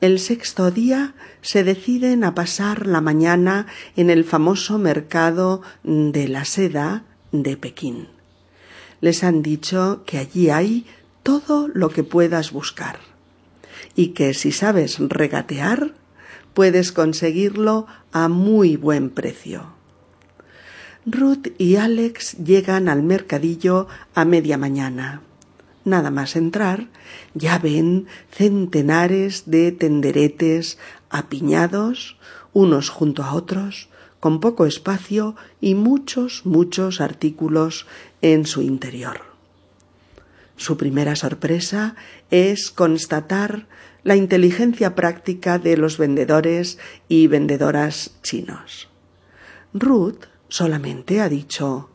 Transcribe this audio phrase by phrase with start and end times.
[0.00, 6.46] El sexto día se deciden a pasar la mañana en el famoso mercado de la
[6.46, 8.08] seda de Pekín.
[9.02, 10.86] Les han dicho que allí hay
[11.22, 12.98] todo lo que puedas buscar
[13.94, 15.94] y que si sabes regatear
[16.54, 19.79] puedes conseguirlo a muy buen precio.
[21.06, 25.22] Ruth y Alex llegan al mercadillo a media mañana.
[25.84, 26.88] Nada más entrar,
[27.32, 30.78] ya ven centenares de tenderetes
[31.08, 32.18] apiñados,
[32.52, 33.88] unos junto a otros,
[34.20, 37.86] con poco espacio y muchos, muchos artículos
[38.20, 39.22] en su interior.
[40.56, 41.96] Su primera sorpresa
[42.30, 43.66] es constatar
[44.02, 46.78] la inteligencia práctica de los vendedores
[47.08, 48.88] y vendedoras chinos.
[49.72, 51.88] Ruth solamente ha dicho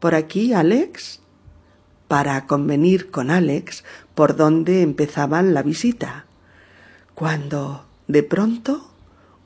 [0.00, 1.20] ¿Por aquí, Alex?
[2.08, 3.84] para convenir con Alex
[4.14, 6.26] por dónde empezaban la visita,
[7.14, 8.90] cuando, de pronto,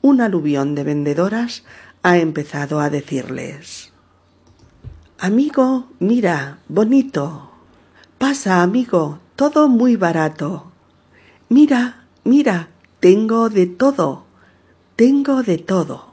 [0.01, 1.63] un aluvión de vendedoras
[2.03, 3.91] ha empezado a decirles
[5.19, 7.51] Amigo, mira, bonito.
[8.17, 10.71] Pasa, amigo, todo muy barato.
[11.47, 12.69] Mira, mira,
[12.99, 14.25] tengo de todo.
[14.95, 16.10] Tengo de todo.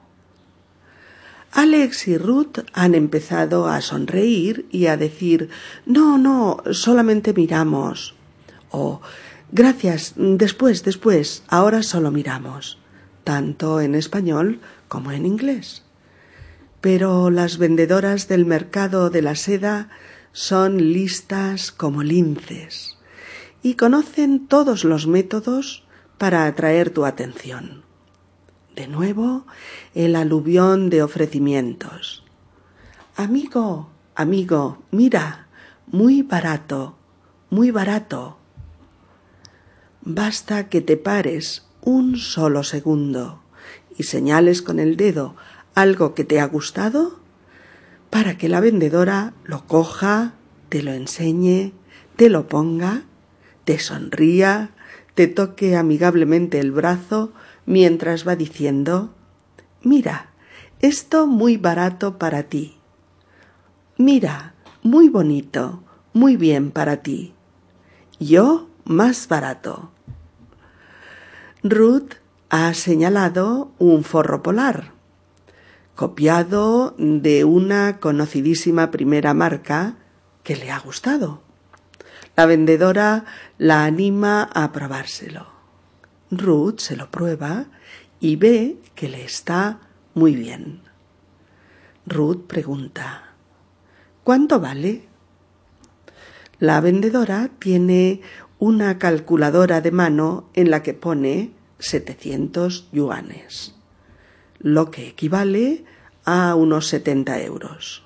[1.52, 5.48] Alex y Ruth han empezado a sonreír y a decir
[5.86, 8.14] No, no, solamente miramos.
[8.70, 9.00] O
[9.50, 12.78] Gracias, después, después, ahora solo miramos,
[13.24, 15.84] tanto en español como en inglés.
[16.82, 19.88] Pero las vendedoras del mercado de la seda
[20.32, 22.98] son listas como linces
[23.62, 25.84] y conocen todos los métodos
[26.18, 27.87] para atraer tu atención.
[28.78, 29.44] De nuevo,
[29.96, 32.22] el aluvión de ofrecimientos.
[33.16, 35.48] Amigo, amigo, mira,
[35.88, 36.96] muy barato,
[37.50, 38.38] muy barato.
[40.02, 43.42] Basta que te pares un solo segundo
[43.96, 45.34] y señales con el dedo
[45.74, 47.18] algo que te ha gustado
[48.10, 50.34] para que la vendedora lo coja,
[50.68, 51.72] te lo enseñe,
[52.14, 53.02] te lo ponga,
[53.64, 54.70] te sonría,
[55.16, 57.32] te toque amigablemente el brazo
[57.68, 59.14] mientras va diciendo
[59.82, 60.30] Mira,
[60.80, 62.78] esto muy barato para ti.
[63.96, 67.34] Mira, muy bonito, muy bien para ti.
[68.18, 69.92] Yo más barato.
[71.62, 72.14] Ruth
[72.48, 74.92] ha señalado un forro polar,
[75.94, 79.96] copiado de una conocidísima primera marca
[80.42, 81.42] que le ha gustado.
[82.34, 83.26] La vendedora
[83.58, 85.57] la anima a probárselo.
[86.30, 87.66] Ruth se lo prueba
[88.20, 89.80] y ve que le está
[90.14, 90.80] muy bien.
[92.06, 93.28] Ruth pregunta
[94.28, 95.04] ¿Cuánto vale?
[96.58, 98.20] La vendedora tiene
[98.58, 103.74] una calculadora de mano en la que pone setecientos yuanes,
[104.58, 105.86] lo que equivale
[106.26, 108.04] a unos setenta euros.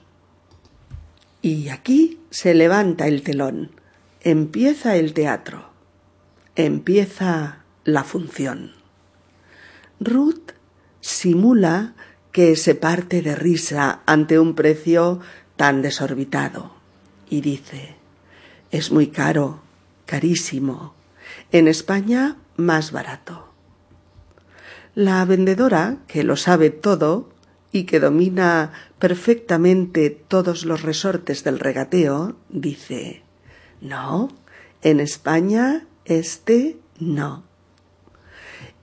[1.41, 3.73] Y aquí se levanta el telón,
[4.21, 5.71] empieza el teatro,
[6.55, 8.73] empieza la función.
[10.01, 10.53] Ruth
[11.01, 11.95] simula
[12.33, 15.21] que se parte de risa ante un precio
[15.57, 16.81] tan desorbitado.
[17.29, 17.97] y dice,
[18.71, 19.63] es muy caro,
[20.05, 20.95] carísimo.
[21.51, 23.49] En España más barato.
[24.95, 27.31] La vendedora, que lo sabe todo
[27.73, 33.23] y que domina perfectamente todos los resortes del regateo, dice
[33.81, 34.29] No,
[34.83, 37.45] en España este no.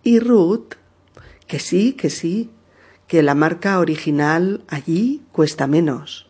[0.09, 0.73] Y Ruth,
[1.45, 2.49] que sí, que sí,
[3.05, 6.27] que la marca original allí cuesta menos.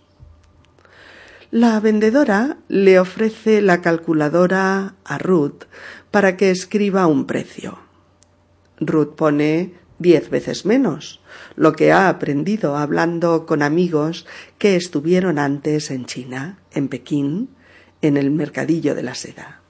[1.49, 5.63] La vendedora le ofrece la calculadora a Ruth
[6.11, 7.79] para que escriba un precio.
[8.81, 11.21] Ruth pone diez veces menos,
[11.55, 14.27] lo que ha aprendido hablando con amigos
[14.57, 17.47] que estuvieron antes en China, en Pekín,
[18.01, 19.61] en el mercadillo de la seda.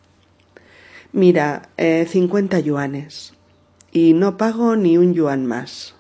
[1.12, 3.36] Mira, eh, cincuenta yuanes.
[3.92, 5.96] Y no pago ni un yuan más.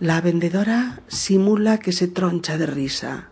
[0.00, 3.30] La vendedora simula que se troncha de risa.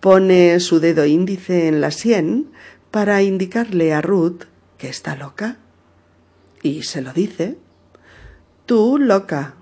[0.00, 2.50] Pone su dedo índice en la sien
[2.90, 4.44] para indicarle a Ruth
[4.76, 5.58] que está loca.
[6.62, 7.58] Y se lo dice.
[8.66, 9.54] Tú loca.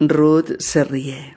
[0.00, 1.36] Ruth se ríe.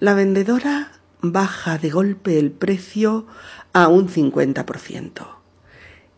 [0.00, 3.26] La vendedora baja de golpe el precio
[3.72, 5.41] a un cincuenta por ciento.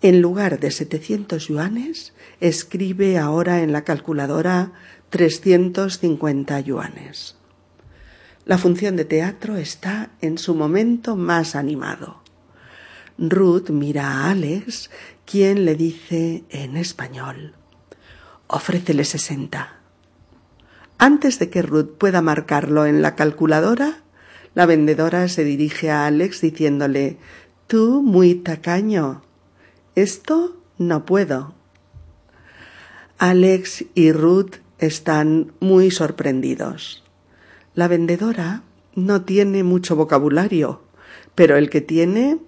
[0.04, 4.72] En lugar de setecientos yuanes, escribe ahora en la calculadora
[5.08, 7.36] trescientos cincuenta yuanes.
[8.44, 12.20] La función de teatro está en su momento más animado.
[13.16, 14.90] Ruth mira a Alex,
[15.24, 17.54] quien le dice en español
[18.46, 19.80] Ofrécele sesenta.
[20.98, 24.02] Antes de que Ruth pueda marcarlo en la calculadora,
[24.54, 27.16] la vendedora se dirige a Alex diciéndole
[27.68, 29.23] Tú muy tacaño.
[29.94, 31.54] Esto no puedo.
[33.18, 37.04] Alex y Ruth están muy sorprendidos.
[37.74, 38.62] La vendedora
[38.96, 40.82] no tiene mucho vocabulario,
[41.36, 42.38] pero el que tiene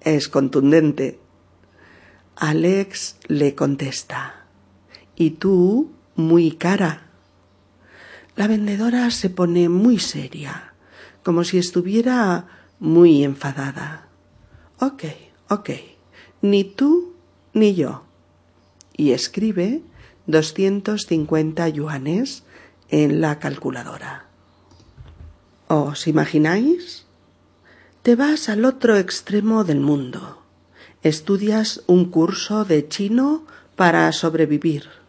[0.00, 1.18] es contundente.
[2.36, 4.46] Alex le contesta
[5.16, 7.10] y tú muy cara.
[8.36, 10.74] La vendedora se pone muy seria,
[11.22, 12.46] como si estuviera
[12.78, 14.08] muy enfadada.
[14.78, 15.04] Ok,
[15.48, 15.70] ok,
[16.42, 17.14] ni tú
[17.52, 18.04] ni yo.
[18.96, 19.82] Y escribe
[20.26, 22.44] doscientos cincuenta yuanes
[22.88, 24.26] en la calculadora.
[25.68, 27.06] ¿Os imagináis?
[28.02, 30.42] Te vas al otro extremo del mundo.
[31.02, 33.44] Estudias un curso de chino
[33.76, 35.00] para sobrevivir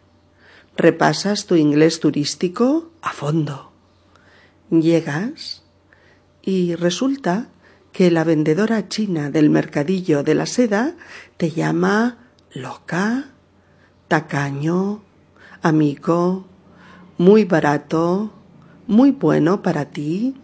[0.76, 3.72] repasas tu inglés turístico a fondo.
[4.70, 5.62] Llegas
[6.42, 7.48] y resulta
[7.92, 10.94] que la vendedora china del mercadillo de la seda
[11.36, 12.18] te llama
[12.52, 13.30] loca,
[14.08, 15.02] tacaño,
[15.62, 16.46] amigo,
[17.18, 18.32] muy barato,
[18.86, 20.34] muy bueno para ti.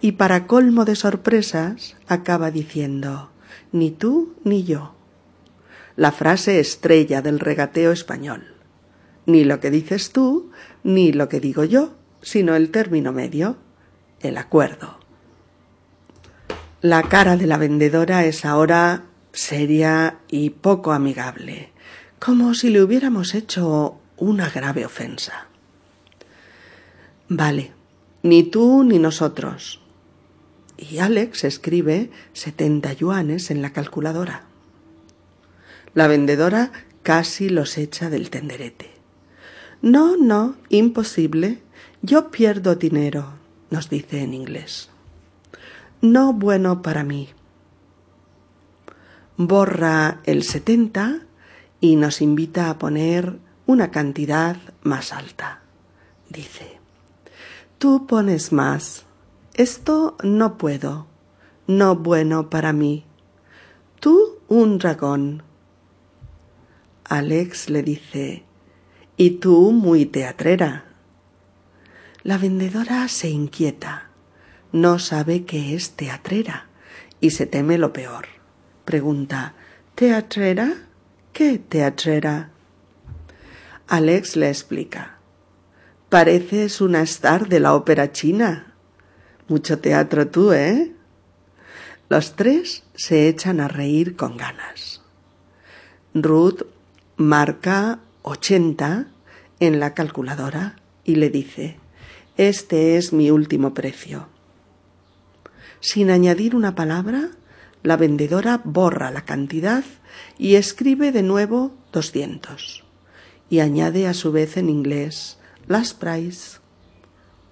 [0.00, 3.30] Y para colmo de sorpresas acaba diciendo
[3.72, 4.94] ni tú ni yo.
[5.96, 8.56] La frase estrella del regateo español
[9.26, 10.50] ni lo que dices tú,
[10.84, 13.56] ni lo que digo yo, sino el término medio,
[14.20, 14.98] el acuerdo.
[16.86, 21.72] La cara de la vendedora es ahora seria y poco amigable,
[22.20, 25.48] como si le hubiéramos hecho una grave ofensa.
[27.28, 27.72] Vale,
[28.22, 29.80] ni tú ni nosotros.
[30.78, 34.44] Y Alex escribe setenta yuanes en la calculadora.
[35.92, 36.70] La vendedora
[37.02, 38.92] casi los echa del tenderete.
[39.82, 41.58] No, no, imposible.
[42.02, 43.32] Yo pierdo dinero,
[43.70, 44.90] nos dice en inglés.
[46.02, 47.30] No bueno para mí.
[49.38, 51.26] Borra el setenta
[51.80, 55.62] y nos invita a poner una cantidad más alta.
[56.28, 56.78] Dice,
[57.78, 59.04] tú pones más.
[59.54, 61.06] Esto no puedo.
[61.66, 63.04] No bueno para mí.
[64.00, 65.42] Tú un dragón.
[67.04, 68.44] Alex le dice,
[69.16, 70.84] y tú muy teatrera.
[72.22, 74.05] La vendedora se inquieta.
[74.72, 76.66] No sabe qué es teatrera
[77.20, 78.26] y se teme lo peor.
[78.84, 79.54] Pregunta
[79.94, 80.74] ¿Teatrera?
[81.32, 82.50] ¿Qué teatrera?
[83.88, 85.16] Alex le explica.
[86.08, 88.74] Pareces una star de la ópera china.
[89.48, 90.92] Mucho teatro tú, ¿eh?
[92.08, 95.02] Los tres se echan a reír con ganas.
[96.14, 96.62] Ruth
[97.16, 99.06] marca ochenta
[99.58, 101.78] en la calculadora y le dice
[102.36, 104.28] Este es mi último precio.
[105.86, 107.30] Sin añadir una palabra,
[107.84, 109.84] la vendedora borra la cantidad
[110.36, 112.82] y escribe de nuevo doscientos
[113.48, 115.38] y añade a su vez en inglés
[115.68, 116.58] last price,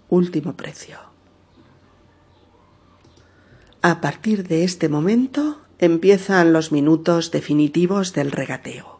[0.08, 0.98] último precio.
[3.82, 8.98] A partir de este momento empiezan los minutos definitivos del regateo.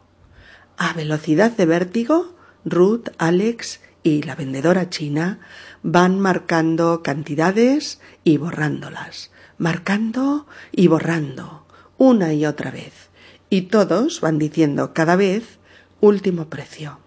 [0.77, 5.39] A velocidad de vértigo, Ruth, Alex y la vendedora china
[5.81, 11.65] van marcando cantidades y borrándolas, marcando y borrando,
[11.97, 13.09] una y otra vez.
[13.49, 15.57] Y todos van diciendo cada vez
[16.01, 16.99] último precio.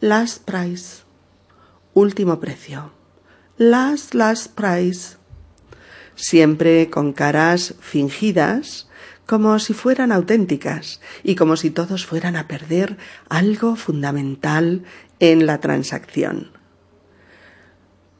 [0.00, 1.04] Last price.
[1.94, 2.90] Último precio.
[3.56, 5.18] Last, last price.
[6.16, 8.88] Siempre con caras fingidas,
[9.26, 12.96] como si fueran auténticas y como si todos fueran a perder
[13.28, 14.84] algo fundamental
[15.20, 16.50] en la transacción.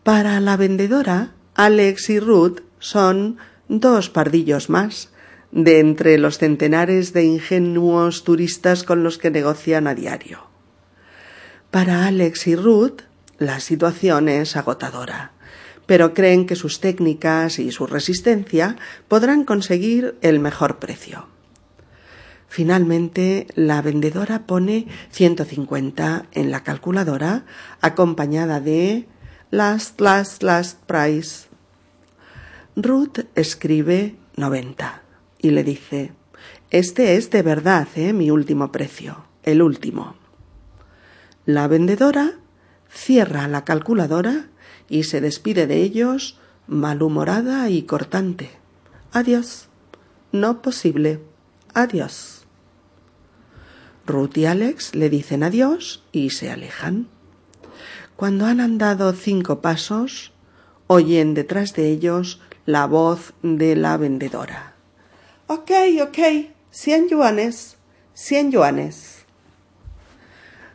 [0.03, 3.39] Para la vendedora, Alex y Ruth son
[3.69, 5.11] dos pardillos más
[5.51, 10.47] de entre los centenares de ingenuos turistas con los que negocian a diario.
[11.71, 13.03] Para Alex y Ruth,
[13.39, 15.33] la situación es agotadora,
[15.87, 18.77] pero creen que sus técnicas y su resistencia
[19.09, 21.27] podrán conseguir el mejor precio.
[22.57, 27.45] Finalmente, la vendedora pone 150 en la calculadora,
[27.83, 29.07] acompañada de
[29.51, 31.49] last, last, last price.
[32.75, 35.03] Ruth escribe 90
[35.39, 36.15] y le dice,
[36.71, 38.15] este es de verdad, ¿eh?
[38.15, 40.15] mi último precio, el último.
[41.45, 42.39] La vendedora
[42.89, 44.47] cierra la calculadora
[44.89, 48.49] y se despide de ellos malhumorada y cortante.
[49.13, 49.69] Adiós.
[50.33, 51.21] No posible.
[51.75, 52.36] Adiós.
[54.07, 57.09] Ruth y Alex le dicen adiós y se alejan.
[58.15, 60.33] Cuando han andado cinco pasos,
[60.87, 64.75] oyen detrás de ellos la voz de la vendedora.
[65.49, 65.71] Ok,
[66.03, 66.19] ok,
[66.71, 67.77] cien yuanes,
[68.15, 69.25] cien yuanes.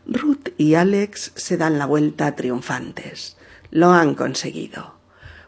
[0.05, 3.37] Ruth y Alex se dan la vuelta triunfantes.
[3.69, 4.95] Lo han conseguido.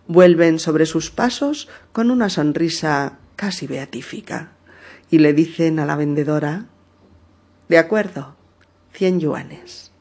[0.08, 4.54] Vuelven sobre sus pasos con una sonrisa casi beatífica
[5.10, 6.68] y le dicen a la vendedora
[7.74, 8.36] de acuerdo,
[8.94, 9.92] cien yuanes.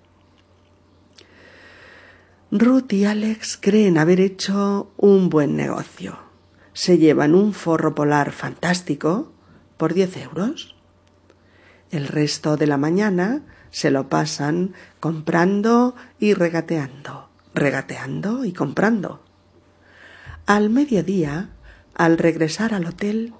[2.51, 6.19] Ruth y Alex creen haber hecho un buen negocio.
[6.75, 9.33] Se llevan un forro polar fantástico
[9.79, 10.77] por diez euros.
[11.91, 19.23] El resto de la mañana se lo pasan comprando y regateando, regateando y comprando.
[20.45, 21.49] Al mediodía,
[21.95, 23.33] al regresar al hotel,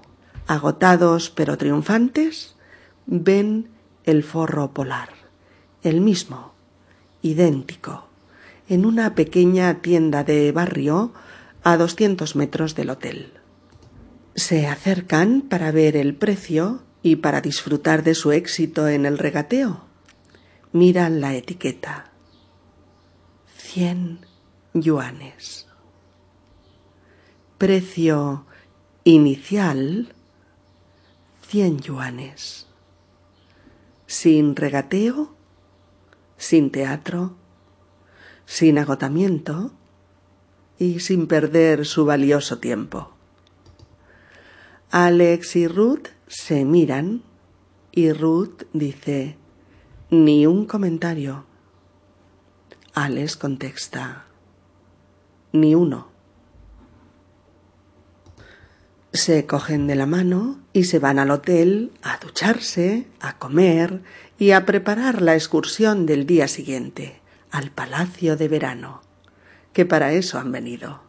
[0.47, 2.55] agotados pero triunfantes,
[3.05, 3.72] ven
[4.05, 5.09] el forro polar,
[5.81, 6.53] el mismo,
[7.21, 8.07] idéntico,
[8.69, 11.13] en una pequeña tienda de barrio
[11.63, 13.33] a doscientos metros del hotel.
[14.35, 19.85] Se acercan para ver el precio y para disfrutar de su éxito en el regateo.
[20.71, 22.11] Miran la etiqueta.
[23.55, 24.19] Cien
[24.73, 25.67] yuanes.
[27.57, 28.45] Precio
[29.03, 30.13] inicial
[31.47, 32.67] cien yuanes
[34.13, 35.33] sin regateo,
[36.37, 37.33] sin teatro,
[38.45, 39.71] sin agotamiento
[40.77, 43.09] y sin perder su valioso tiempo.
[44.91, 47.23] Alex y Ruth se miran
[47.91, 49.35] y Ruth dice
[50.11, 51.45] ni un comentario.
[52.93, 54.27] Alex contesta
[55.53, 56.12] ni uno
[59.13, 64.01] se cogen de la mano y se van al hotel a ducharse, a comer
[64.39, 69.01] y a preparar la excursión del día siguiente al Palacio de Verano,
[69.71, 71.01] que para eso han venido.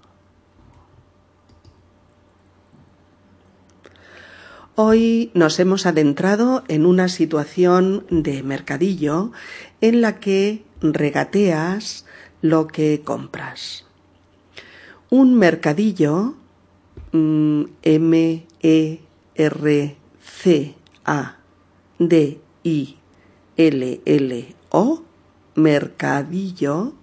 [4.77, 9.33] Hoy nos hemos adentrado en una situación de mercadillo
[9.81, 12.05] en la que regateas
[12.43, 13.87] lo que compras.
[15.09, 16.35] Un mercadillo
[17.15, 19.01] M E
[19.37, 21.37] R C A
[21.99, 22.97] D I
[23.57, 25.03] L L O
[25.55, 26.95] mercadillo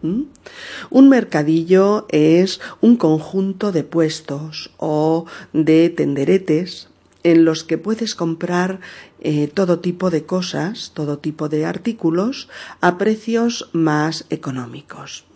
[0.00, 6.88] Un mercadillo es un conjunto de puestos o de tenderetes
[7.24, 8.80] en los que puedes comprar
[9.20, 12.48] eh, todo tipo de cosas, todo tipo de artículos
[12.80, 15.26] a precios más económicos.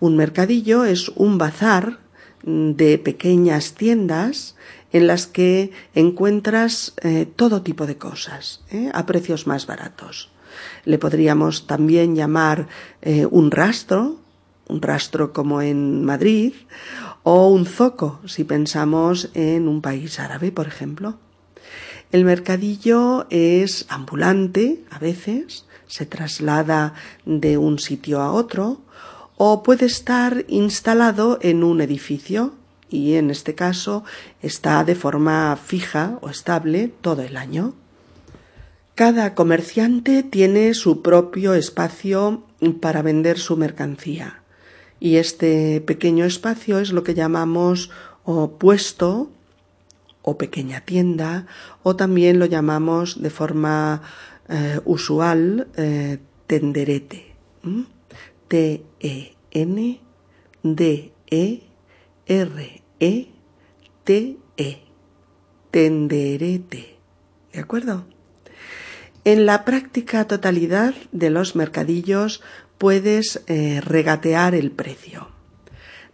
[0.00, 2.00] Un mercadillo es un bazar
[2.42, 4.56] de pequeñas tiendas
[4.92, 8.90] en las que encuentras eh, todo tipo de cosas ¿eh?
[8.94, 10.30] a precios más baratos.
[10.84, 12.68] Le podríamos también llamar
[13.02, 14.16] eh, un rastro,
[14.68, 16.54] un rastro como en Madrid,
[17.22, 21.18] o un zoco si pensamos en un país árabe, por ejemplo.
[22.10, 26.94] El mercadillo es ambulante a veces, se traslada
[27.26, 28.80] de un sitio a otro,
[29.38, 32.52] o puede estar instalado en un edificio,
[32.90, 34.04] y en este caso
[34.42, 37.74] está de forma fija o estable todo el año.
[38.94, 42.42] Cada comerciante tiene su propio espacio
[42.80, 44.42] para vender su mercancía
[45.00, 47.90] y este pequeño espacio es lo que llamamos
[48.58, 49.30] puesto
[50.22, 51.46] o pequeña tienda
[51.82, 54.02] o también lo llamamos de forma
[54.48, 57.36] eh, usual eh, tenderete.
[58.48, 59.98] T-E-N-D-E-R-E-T-E.
[65.70, 66.96] Tenderete.
[67.52, 68.06] ¿De acuerdo?
[69.24, 72.42] En la práctica totalidad de los mercadillos
[72.78, 75.28] puedes eh, regatear el precio.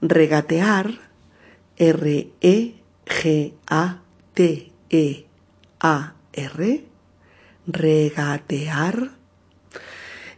[0.00, 0.98] Regatear,
[1.76, 2.74] R-E-G-A-T-E-A-R,
[7.66, 9.10] regatear,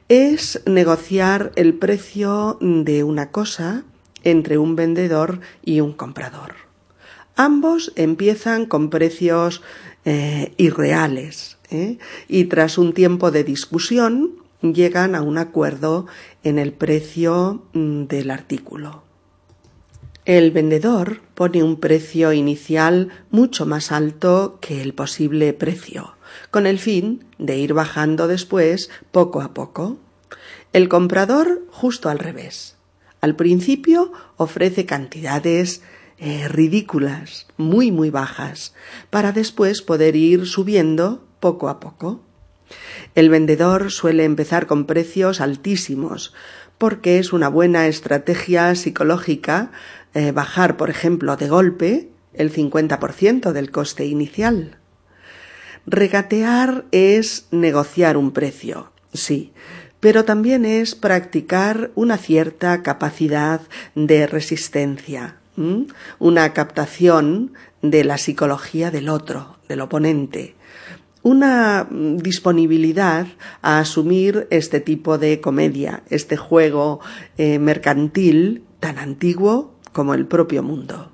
[0.08, 3.84] es negociar el precio de una cosa
[4.22, 6.54] entre un vendedor y un comprador.
[7.34, 9.62] Ambos empiezan con precios
[10.04, 11.98] eh, irreales ¿eh?
[12.28, 16.06] y tras un tiempo de discusión llegan a un acuerdo
[16.44, 19.02] en el precio mm, del artículo.
[20.24, 26.15] El vendedor pone un precio inicial mucho más alto que el posible precio,
[26.50, 29.98] con el fin de ir bajando después poco a poco.
[30.72, 32.76] El comprador justo al revés.
[33.20, 35.82] Al principio ofrece cantidades
[36.18, 38.74] eh, ridículas, muy muy bajas,
[39.10, 42.20] para después poder ir subiendo poco a poco.
[43.14, 46.34] El vendedor suele empezar con precios altísimos,
[46.78, 49.70] porque es una buena estrategia psicológica
[50.14, 54.78] eh, bajar, por ejemplo, de golpe el 50% del coste inicial.
[55.88, 59.52] Regatear es negociar un precio, sí,
[60.00, 63.60] pero también es practicar una cierta capacidad
[63.94, 65.36] de resistencia,
[66.18, 67.52] una captación
[67.82, 70.56] de la psicología del otro, del oponente,
[71.22, 73.28] una disponibilidad
[73.62, 76.98] a asumir este tipo de comedia, este juego
[77.38, 81.12] eh, mercantil tan antiguo como el propio mundo.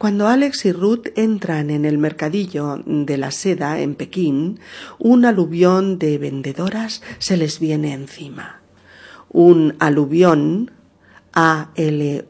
[0.00, 4.58] Cuando Alex y Ruth entran en el mercadillo de la seda en Pekín,
[4.98, 8.62] un aluvión de vendedoras se les viene encima.
[9.28, 10.70] Un aluvión
[11.34, 12.26] A-L-U-V-I-O-N,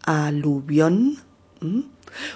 [0.00, 1.18] aluvión,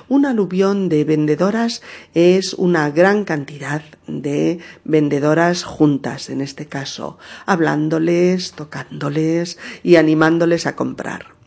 [0.08, 1.80] un aluvión de vendedoras
[2.12, 10.76] es una gran cantidad de vendedoras juntas, en este caso, hablándoles, tocándoles y animándoles a
[10.76, 11.37] comprar.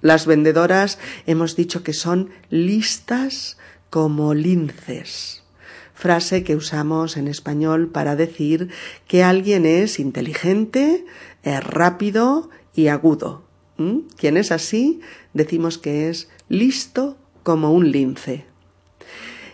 [0.00, 3.58] Las vendedoras hemos dicho que son listas
[3.90, 5.42] como linces,
[5.94, 8.70] frase que usamos en español para decir
[9.06, 11.04] que alguien es inteligente,
[11.42, 13.44] es rápido y agudo.
[14.16, 15.00] Quien es así,
[15.34, 18.44] decimos que es listo como un lince.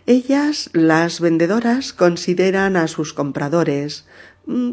[0.07, 4.07] Ellas, las vendedoras, consideran a sus compradores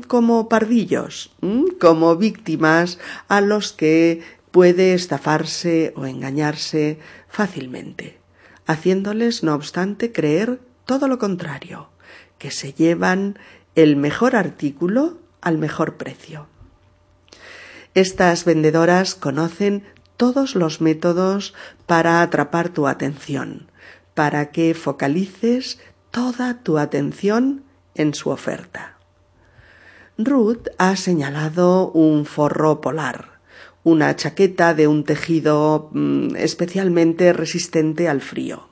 [0.07, 1.34] como pardillos,
[1.79, 8.19] como víctimas a los que puede estafarse o engañarse fácilmente,
[8.67, 11.89] haciéndoles, no obstante, creer todo lo contrario,
[12.37, 13.39] que se llevan
[13.75, 16.47] el mejor artículo al mejor precio.
[17.93, 19.83] Estas vendedoras conocen
[20.17, 21.53] todos los métodos
[21.87, 23.69] para atrapar tu atención,
[24.13, 25.79] para que focalices
[26.11, 27.63] toda tu atención
[27.95, 28.97] en su oferta.
[30.17, 33.31] Ruth ha señalado un forro polar,
[33.84, 38.67] una chaqueta de un tejido mm, especialmente resistente al frío.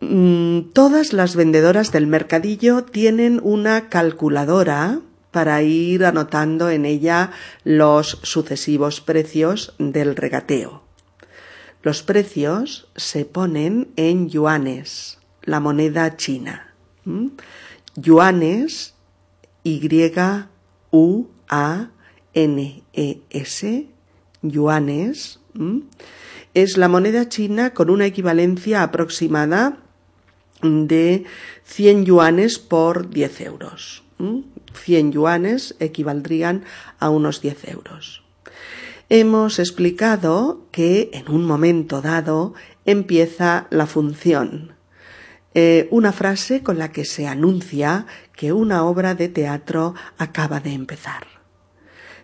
[0.00, 7.32] Mm, todas las vendedoras del mercadillo tienen una calculadora para ir anotando en ella
[7.64, 10.82] los sucesivos precios del regateo.
[11.82, 16.74] Los precios se ponen en yuanes, la moneda china.
[17.96, 18.94] Yuanes,
[19.62, 20.50] Y-U-A-N-E-S,
[24.42, 25.40] yuanes,
[26.54, 29.78] es la moneda china con una equivalencia aproximada
[30.62, 31.24] de
[31.64, 34.02] 100 yuanes por 10 euros.
[34.74, 36.64] 100 yuanes equivaldrían
[36.98, 38.22] a unos 10 euros.
[39.08, 44.74] Hemos explicado que en un momento dado empieza la función,
[45.54, 50.74] eh, una frase con la que se anuncia que una obra de teatro acaba de
[50.74, 51.39] empezar.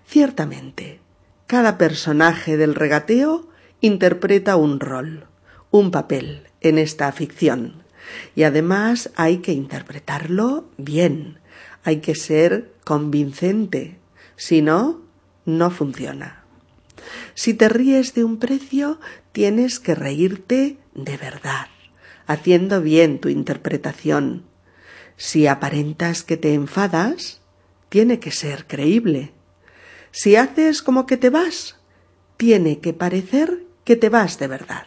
[0.06, 1.00] Ciertamente,
[1.46, 3.48] cada personaje del regateo
[3.80, 5.26] interpreta un rol,
[5.70, 7.82] un papel en esta ficción,
[8.34, 11.38] y además hay que interpretarlo bien,
[11.82, 13.98] hay que ser convincente,
[14.36, 15.02] si no,
[15.44, 16.44] no funciona.
[17.34, 19.00] Si te ríes de un precio,
[19.32, 21.66] tienes que reírte de verdad,
[22.26, 24.44] haciendo bien tu interpretación.
[25.16, 27.40] Si aparentas que te enfadas,
[27.88, 29.32] tiene que ser creíble.
[30.16, 31.76] Si haces como que te vas,
[32.38, 34.86] tiene que parecer que te vas de verdad.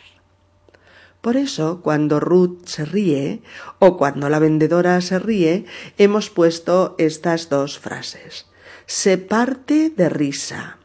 [1.22, 3.44] Por eso, cuando Ruth se ríe
[3.78, 5.66] o cuando la vendedora se ríe,
[6.00, 8.48] hemos puesto estas dos frases.
[8.88, 10.80] Se parte de risa.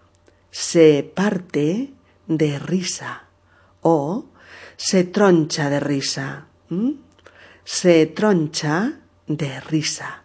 [0.51, 1.95] Se parte
[2.27, 3.29] de risa.
[3.81, 4.27] O
[4.77, 6.49] se troncha de risa.
[7.65, 10.24] Se troncha de risa.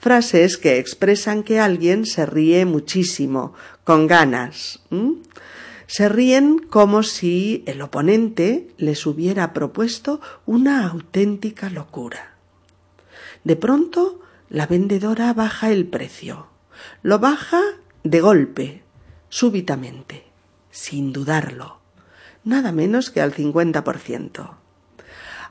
[0.00, 3.52] Frases que expresan que alguien se ríe muchísimo,
[3.84, 4.80] con ganas
[5.90, 12.36] se ríen como si el oponente les hubiera propuesto una auténtica locura.
[13.44, 16.46] De pronto la vendedora baja el precio.
[17.02, 17.60] Lo baja
[18.02, 18.82] de golpe,
[19.28, 20.24] súbitamente,
[20.70, 21.80] sin dudarlo,
[22.42, 24.56] nada menos que al cincuenta por ciento.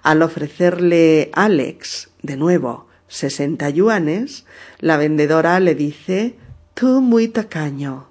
[0.02, 4.46] Al ofrecerle Alex, de nuevo, sesenta yuanes,
[4.80, 6.36] la vendedora le dice
[6.74, 8.08] Tú muy tacaño,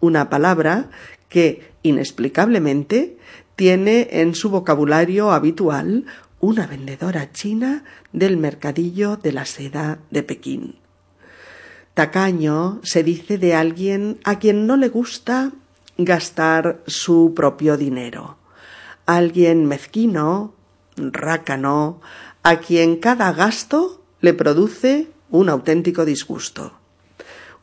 [0.00, 0.90] una palabra
[1.30, 3.16] que, inexplicablemente,
[3.56, 6.04] tiene en su vocabulario habitual
[6.40, 10.76] una vendedora china del mercadillo de la seda de Pekín.
[11.94, 15.52] Tacaño se dice de alguien a quien no le gusta
[15.96, 18.36] gastar su propio dinero,
[19.06, 20.54] alguien mezquino,
[20.96, 22.00] rácano,
[22.42, 26.72] a quien cada gasto le produce un auténtico disgusto.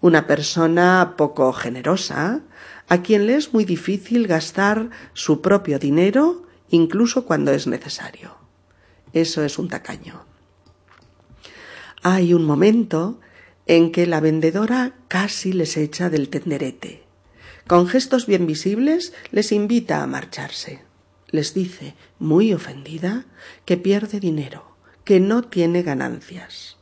[0.02, 2.42] Una persona poco generosa,
[2.88, 8.36] a quien le es muy difícil gastar su propio dinero incluso cuando es necesario.
[9.14, 10.26] Eso es un tacaño.
[12.04, 13.20] Hay un momento
[13.66, 17.04] en que la vendedora casi les echa del tenderete.
[17.68, 20.84] Con gestos bien visibles les invita a marcharse.
[21.30, 23.26] Les dice, muy ofendida,
[23.66, 24.75] que pierde dinero,
[25.06, 26.78] que no tiene ganancias.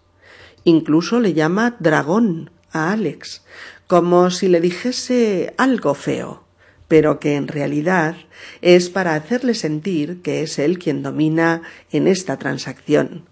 [0.63, 3.43] Incluso le llama dragón a Alex,
[3.85, 6.43] como si le dijese algo feo,
[6.87, 8.15] pero que en realidad
[8.61, 13.25] es para hacerle sentir que es él quien domina en esta transacción,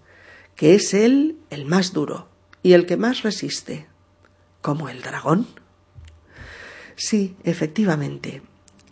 [0.56, 2.28] que es él el más duro
[2.62, 3.86] y el que más resiste,
[4.60, 5.46] como el dragón.
[6.96, 8.42] Sí, efectivamente,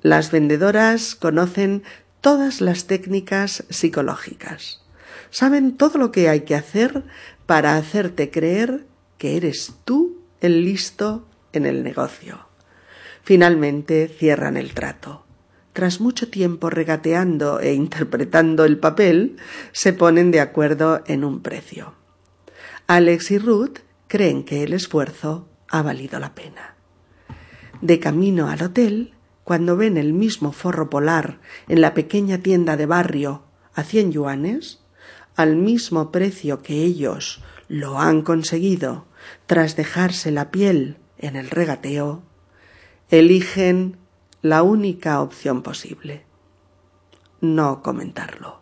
[0.02, 1.82] las vendedoras conocen
[2.20, 4.82] todas las técnicas psicológicas,
[5.30, 7.04] saben todo lo que hay que hacer
[7.46, 8.86] para hacerte creer
[9.18, 12.46] que eres tú el listo en el negocio.
[13.22, 15.24] Finalmente cierran el trato.
[15.72, 19.36] Tras mucho tiempo regateando e interpretando el papel,
[19.72, 21.94] se ponen de acuerdo en un precio.
[22.86, 26.74] Alex y Ruth creen que el esfuerzo ha valido la pena.
[27.80, 29.14] De camino al hotel,
[29.44, 31.38] cuando ven el mismo forro polar
[31.68, 34.79] en la pequeña tienda de barrio a cien yuanes,
[35.36, 39.06] al mismo precio que ellos lo han conseguido
[39.46, 42.22] tras dejarse la piel en el regateo,
[43.10, 43.98] eligen
[44.42, 46.24] la única opción posible,
[47.40, 48.60] no comentarlo.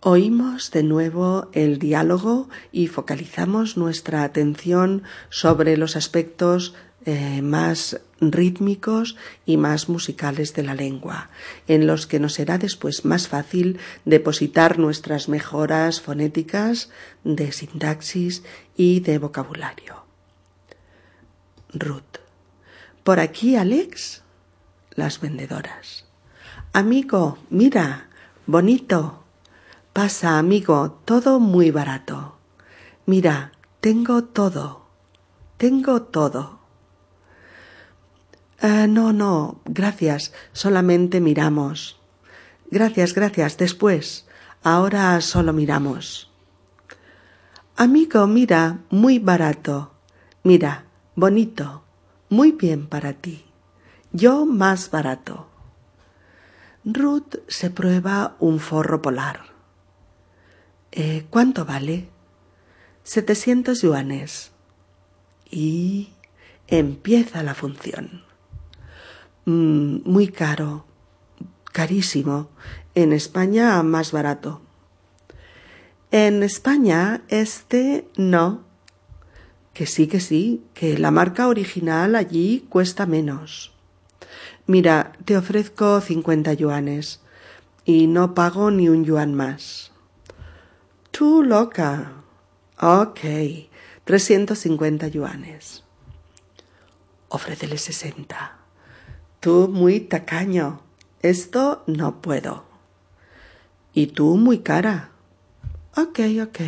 [0.00, 9.16] Oímos de nuevo el diálogo y focalizamos nuestra atención sobre los aspectos eh, más rítmicos
[9.44, 11.30] y más musicales de la lengua,
[11.66, 16.90] en los que nos será después más fácil depositar nuestras mejoras fonéticas
[17.24, 18.44] de sintaxis
[18.76, 20.04] y de vocabulario.
[21.72, 22.18] Ruth.
[23.02, 24.22] Por aquí, Alex.
[24.94, 26.04] Las vendedoras.
[26.72, 28.08] Amigo, mira,
[28.46, 29.24] bonito.
[29.92, 32.36] Pasa, amigo, todo muy barato.
[33.06, 34.86] Mira, tengo todo.
[35.56, 36.61] Tengo todo.
[38.64, 41.98] Ah, no, no, gracias, solamente miramos.
[42.70, 44.28] Gracias, gracias, después.
[44.62, 46.30] Ahora solo miramos.
[47.74, 49.90] Amigo, mira, muy barato.
[50.44, 50.84] Mira,
[51.16, 51.82] bonito,
[52.28, 53.44] muy bien para ti.
[54.12, 55.48] Yo más barato.
[56.84, 59.40] Ruth se prueba un forro polar.
[60.92, 62.10] Eh, ¿Cuánto vale?
[63.02, 64.52] Setecientos yuanes.
[65.50, 66.12] Y
[66.68, 68.30] empieza la función.
[69.44, 70.84] Mm, muy caro,
[71.72, 72.48] carísimo.
[72.94, 74.60] En España más barato.
[76.10, 78.64] En España este no,
[79.72, 83.72] que sí, que sí, que la marca original allí cuesta menos.
[84.66, 87.20] Mira, te ofrezco cincuenta yuanes
[87.84, 89.90] y no pago ni un yuan más.
[91.10, 92.12] Tú loca.
[92.80, 93.20] Ok,
[94.04, 95.84] trescientos cincuenta yuanes.
[97.28, 98.61] ofrécele sesenta.
[99.42, 100.82] Tú muy tacaño.
[101.20, 102.64] Esto no puedo.
[103.92, 105.10] Y tú muy cara.
[105.96, 106.60] Ok, ok.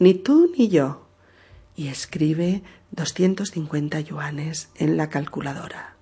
[0.00, 1.06] Ni tú ni yo.
[1.76, 5.94] Y escribe 250 yuanes en la calculadora.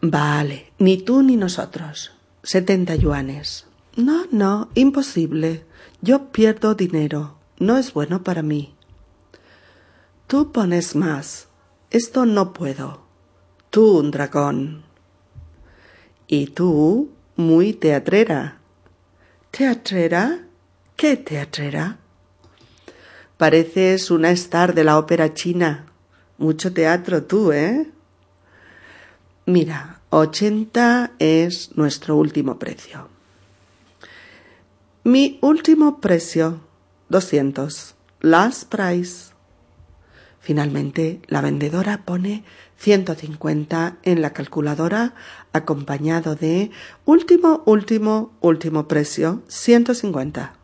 [0.00, 2.12] Vale, ni tú ni nosotros.
[2.44, 3.66] 70 yuanes.
[3.96, 5.66] No, no, imposible.
[6.00, 7.38] Yo pierdo dinero.
[7.58, 8.76] No es bueno para mí.
[10.28, 11.48] Tú pones más.
[11.90, 13.02] Esto no puedo.
[13.70, 14.86] Tú un dragón.
[16.30, 18.58] Y tú muy teatrera.
[19.50, 20.44] ¿Teatrera?
[20.94, 21.96] ¿Qué teatrera?
[23.38, 25.86] Pareces una star de la ópera china.
[26.36, 27.90] Mucho teatro tú, ¿eh?
[29.46, 33.08] Mira, ochenta es nuestro último precio.
[35.04, 36.60] Mi último precio,
[37.08, 37.94] doscientos.
[38.20, 39.32] Last price.
[40.40, 42.44] Finalmente, la vendedora pone
[42.76, 45.14] ciento cincuenta en la calculadora
[45.52, 46.70] acompañado de
[47.04, 50.54] último, último, último precio, ciento cincuenta.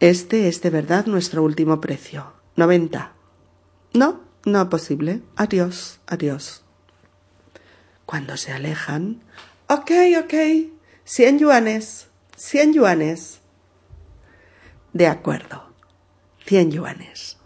[0.00, 3.12] Este es de verdad nuestro último precio, noventa.
[3.92, 5.22] No, no posible.
[5.36, 6.64] Adiós, adiós.
[8.06, 9.22] Cuando se alejan,
[9.68, 9.90] ok,
[10.24, 10.34] ok,
[11.04, 13.40] cien yuanes, cien yuanes.
[14.92, 15.72] De acuerdo,
[16.44, 17.36] cien yuanes.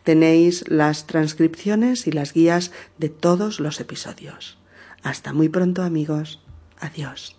[0.03, 4.57] Tenéis las transcripciones y las guías de todos los episodios.
[5.03, 6.41] Hasta muy pronto amigos.
[6.79, 7.36] Adiós.